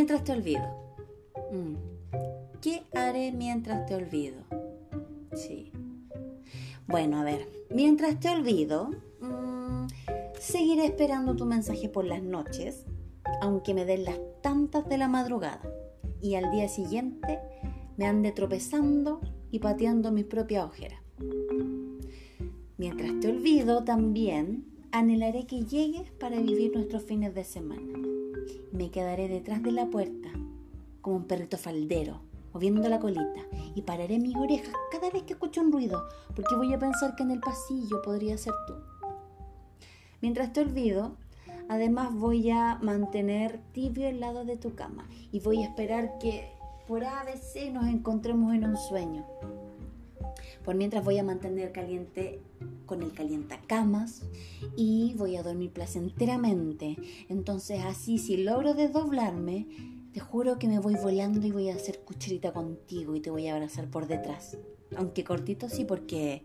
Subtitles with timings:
[0.00, 0.62] Mientras te olvido.
[1.52, 1.74] Mm.
[2.62, 4.38] ¿Qué haré mientras te olvido?
[5.34, 5.72] Sí.
[6.86, 9.88] Bueno, a ver, mientras te olvido, mmm,
[10.38, 12.86] seguiré esperando tu mensaje por las noches,
[13.42, 15.70] aunque me den las tantas de la madrugada.
[16.18, 17.38] Y al día siguiente
[17.98, 19.20] me ande tropezando
[19.50, 21.02] y pateando mis propias ojeras.
[22.78, 28.09] Mientras te olvido, también anhelaré que llegues para vivir nuestros fines de semana.
[28.72, 30.28] Me quedaré detrás de la puerta,
[31.00, 32.20] como un perrito faldero,
[32.52, 33.40] moviendo la colita,
[33.74, 37.22] y pararé mis orejas cada vez que escucho un ruido, porque voy a pensar que
[37.22, 38.74] en el pasillo podría ser tú.
[40.20, 41.16] Mientras te olvido,
[41.68, 46.50] además voy a mantener tibio el lado de tu cama y voy a esperar que
[46.86, 49.24] por ABC nos encontremos en un sueño.
[50.64, 52.40] Por mientras voy a mantener caliente
[52.86, 54.22] con el calientacamas
[54.76, 56.96] y voy a dormir placenteramente.
[57.28, 59.66] Entonces así si logro desdoblarme,
[60.12, 63.46] te juro que me voy volando y voy a hacer cucharita contigo y te voy
[63.46, 64.58] a abrazar por detrás.
[64.96, 66.44] Aunque cortito sí, porque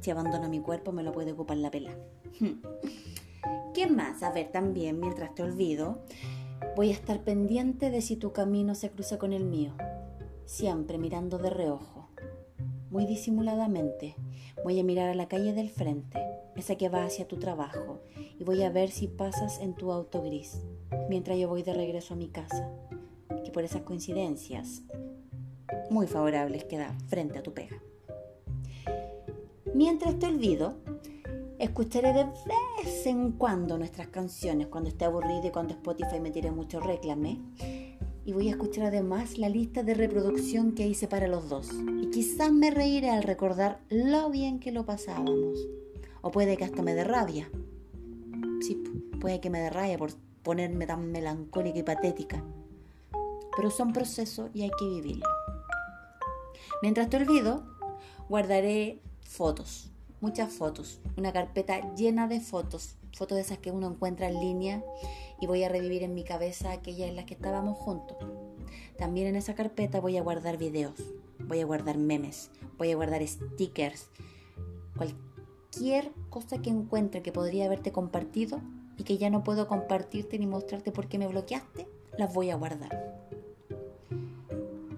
[0.00, 1.96] si abandono mi cuerpo me lo puede ocupar la pela.
[3.74, 4.22] ¿Qué más?
[4.22, 6.00] A ver, también, mientras te olvido,
[6.74, 9.74] voy a estar pendiente de si tu camino se cruza con el mío.
[10.44, 11.95] Siempre mirando de reojo.
[12.90, 14.16] Muy disimuladamente.
[14.64, 16.18] Voy a mirar a la calle del frente,
[16.56, 18.00] esa que va hacia tu trabajo,
[18.38, 20.62] y voy a ver si pasas en tu auto gris,
[21.08, 22.70] mientras yo voy de regreso a mi casa
[23.44, 24.82] que por esas coincidencias
[25.90, 27.82] muy favorables queda frente a tu pega.
[29.74, 30.76] Mientras te olvido,
[31.58, 36.50] escucharé de vez en cuando nuestras canciones cuando esté aburrido y cuando Spotify me tire
[36.50, 37.40] mucho reclame.
[38.26, 41.70] Y voy a escuchar además la lista de reproducción que hice para los dos.
[42.02, 45.58] Y quizás me reiré al recordar lo bien que lo pasábamos.
[46.20, 47.48] O puede que hasta me dé rabia.
[48.60, 48.82] Sí,
[49.20, 50.10] puede que me dé rabia por
[50.42, 52.44] ponerme tan melancólica y patética
[53.56, 55.26] pero son procesos y hay que vivirlo.
[56.82, 57.64] Mientras te olvido,
[58.28, 64.28] guardaré fotos, muchas fotos, una carpeta llena de fotos, fotos de esas que uno encuentra
[64.28, 64.84] en línea
[65.40, 68.18] y voy a revivir en mi cabeza aquellas en las que estábamos juntos.
[68.98, 70.94] También en esa carpeta voy a guardar videos,
[71.40, 74.10] voy a guardar memes, voy a guardar stickers,
[74.96, 78.60] cualquier cosa que encuentre que podría haberte compartido
[78.98, 81.88] y que ya no puedo compartirte ni mostrarte por qué me bloqueaste,
[82.18, 83.22] las voy a guardar.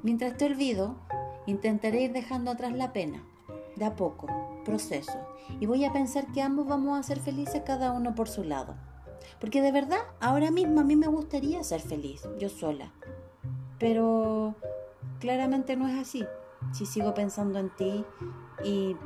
[0.03, 0.97] Mientras te olvido,
[1.47, 3.23] intentaré ir dejando atrás la pena,
[3.77, 4.27] de a poco,
[4.65, 5.19] proceso,
[5.61, 8.75] y voy a pensar que ambos vamos a ser felices cada uno por su lado.
[9.41, 12.93] Porque de verdad, ahora mismo a mí me gustaría ser feliz, yo sola.
[13.79, 14.55] Pero
[15.21, 16.25] claramente no es así.
[16.73, 18.05] Si sigo pensando en ti
[18.65, 18.97] y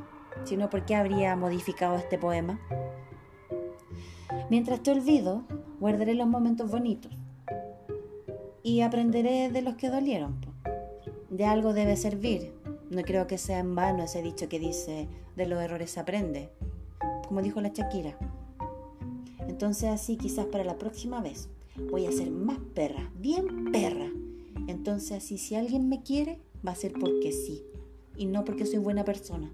[0.44, 2.60] si no, ¿por qué habría modificado este poema?
[4.48, 5.42] Mientras te olvido,
[5.80, 7.12] guardaré los momentos bonitos
[8.62, 10.52] y aprenderé de los que dolieron
[11.32, 12.52] de algo debe servir.
[12.92, 16.50] No creo que sea en vano ese dicho que dice, de los errores se aprende,
[17.26, 18.18] como dijo la Shakira.
[19.48, 21.48] Entonces así quizás para la próxima vez
[21.90, 24.10] voy a ser más perra, bien perra.
[24.66, 27.64] Entonces así si alguien me quiere, va a ser porque sí,
[28.14, 29.50] y no porque soy buena persona.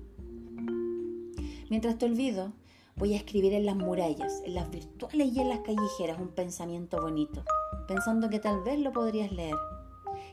[1.70, 2.54] Mientras te olvido,
[2.96, 7.00] voy a escribir en las murallas, en las virtuales y en las callejeras un pensamiento
[7.00, 7.44] bonito,
[7.86, 9.54] pensando que tal vez lo podrías leer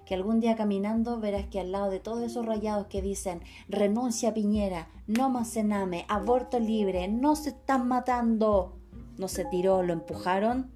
[0.06, 4.30] que algún día caminando verás que al lado de todos esos rayados que dicen renuncia
[4.30, 8.78] a Piñera, no más cename, aborto libre, no se están matando,
[9.18, 10.72] no se tiró, lo empujaron,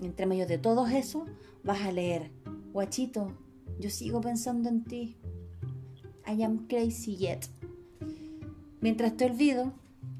[0.00, 1.26] entre medio de todo eso
[1.62, 2.30] vas a leer,
[2.72, 3.32] guachito,
[3.78, 5.16] yo sigo pensando en ti.
[6.26, 7.46] I am crazy yet.
[8.80, 9.72] Mientras te olvido,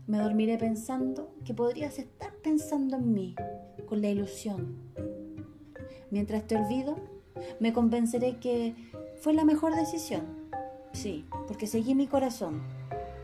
[0.07, 3.35] me dormiré pensando que podrías estar pensando en mí,
[3.87, 4.77] con la ilusión.
[6.11, 6.97] Mientras te olvido,
[7.59, 8.75] me convenceré que
[9.21, 10.23] fue la mejor decisión.
[10.93, 12.63] Sí, porque seguí mi corazón,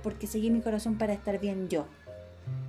[0.02, 1.86] porque seguí mi corazón para estar bien yo.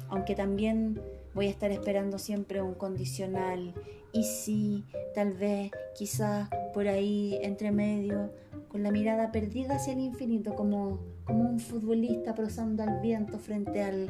[0.09, 1.01] Aunque también
[1.33, 3.73] voy a estar esperando siempre un condicional
[4.11, 8.31] y sí, tal vez, quizás por ahí entre medio,
[8.69, 13.83] con la mirada perdida hacia el infinito, como, como un futbolista prosando al viento frente
[13.83, 14.09] al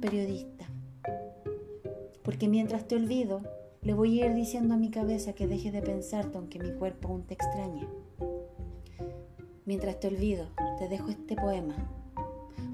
[0.00, 0.66] periodista.
[2.22, 3.42] Porque mientras te olvido,
[3.86, 7.06] le voy a ir diciendo a mi cabeza que deje de pensarte aunque mi cuerpo
[7.06, 7.86] aún te extrañe.
[9.64, 10.48] Mientras te olvido,
[10.80, 11.76] te dejo este poema,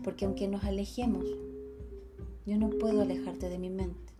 [0.02, 1.26] porque aunque nos alejemos,
[2.46, 4.14] yo no puedo alejarte de mi mente.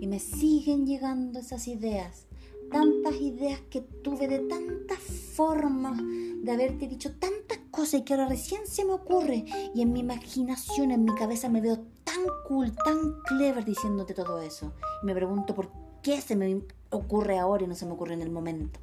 [0.00, 2.28] Y me siguen llegando esas ideas,
[2.70, 6.00] tantas ideas que tuve de tantas formas
[6.40, 9.44] de haberte dicho tantas cosas y que ahora recién se me ocurre
[9.74, 14.40] y en mi imaginación, en mi cabeza me veo tan cool, tan clever diciéndote todo
[14.40, 14.72] eso.
[15.02, 18.22] Y me pregunto por qué se me ocurre ahora y no se me ocurre en
[18.22, 18.78] el momento?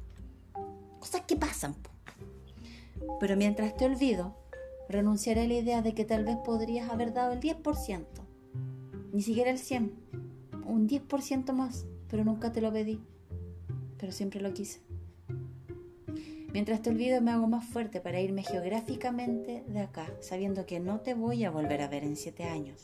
[1.00, 1.74] Cosas que pasan.
[3.18, 4.36] Pero mientras te olvido,
[4.90, 8.04] renunciaré a la idea de que tal vez podrías haber dado el 10%,
[9.10, 9.90] ni siquiera el 100%,
[10.66, 13.00] un 10% más, pero nunca te lo pedí,
[13.96, 14.82] pero siempre lo quise.
[16.54, 21.00] Mientras te olvido me hago más fuerte para irme geográficamente de acá, sabiendo que no
[21.00, 22.82] te voy a volver a ver en siete años.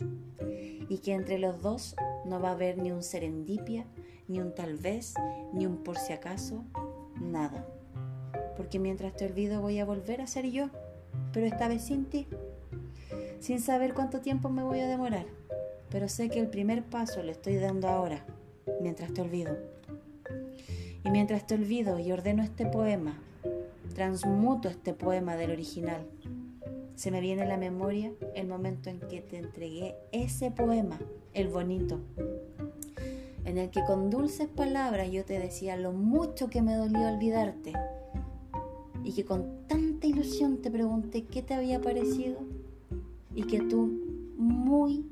[0.88, 1.94] Y que entre los dos
[2.24, 3.86] no va a haber ni un serendipia,
[4.26, 5.14] ni un tal vez,
[5.52, 6.64] ni un por si acaso,
[7.20, 7.64] nada.
[8.56, 10.70] Porque mientras te olvido voy a volver a ser yo,
[11.32, 12.26] pero esta vez sin ti.
[13.38, 15.26] Sin saber cuánto tiempo me voy a demorar.
[15.90, 18.26] Pero sé que el primer paso lo estoy dando ahora,
[18.80, 19.56] mientras te olvido.
[21.04, 23.29] Y mientras te olvido y ordeno este poema
[24.00, 26.06] transmuto este poema del original.
[26.94, 30.98] Se me viene a la memoria el momento en que te entregué ese poema,
[31.34, 32.00] el bonito,
[33.44, 37.74] en el que con dulces palabras yo te decía lo mucho que me dolió olvidarte
[39.04, 42.38] y que con tanta ilusión te pregunté qué te había parecido
[43.34, 44.00] y que tú
[44.38, 45.04] muy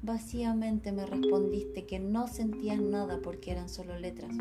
[0.00, 4.34] vacíamente me respondiste que no sentías nada porque eran solo letras.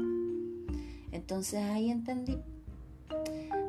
[1.11, 2.37] Entonces ahí entendí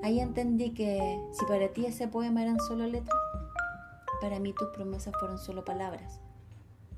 [0.04, 3.18] Ahí entendí que si para ti ese poema eran solo letras,
[4.20, 6.20] para mí tus promesas fueron solo palabras.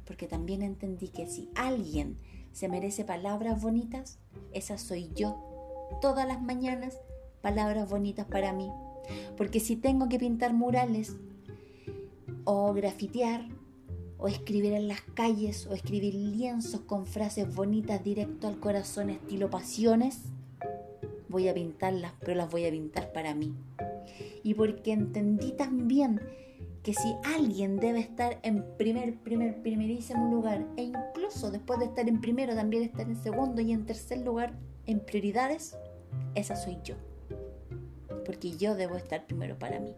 [0.05, 2.19] Porque también entendí que si alguien
[2.51, 4.19] se merece palabras bonitas,
[4.53, 5.37] esa soy yo.
[6.03, 6.99] Todas las mañanas,
[7.43, 8.73] palabras bonitas para mí.
[9.37, 11.17] Porque si tengo que pintar murales,
[12.43, 13.47] o grafitear,
[14.19, 19.49] o escribir en las calles, o escribir lienzos con frases bonitas directo al corazón estilo
[19.49, 20.23] pasiones,
[21.29, 23.55] voy a pintarlas, pero las voy a pintar para mí.
[24.43, 26.21] Y porque entendí también
[26.83, 32.09] que si alguien debe estar en primer, primer, primerísimo lugar, e incluso después de estar
[32.09, 34.55] en primero, también estar en segundo y en tercer lugar
[34.87, 35.77] en prioridades,
[36.37, 36.95] esa soy yo.
[38.25, 39.95] Porque yo debo estar primero para mí.